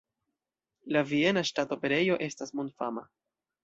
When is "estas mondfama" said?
2.31-3.11